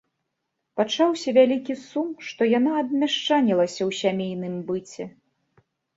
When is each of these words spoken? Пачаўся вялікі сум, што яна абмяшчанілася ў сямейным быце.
Пачаўся 0.79 1.33
вялікі 1.37 1.75
сум, 1.89 2.07
што 2.29 2.41
яна 2.57 2.71
абмяшчанілася 2.85 3.77
ў 3.77 3.91
сямейным 4.01 4.57
быце. 4.71 5.03